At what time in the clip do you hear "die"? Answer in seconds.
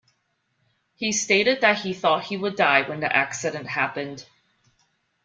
2.55-2.89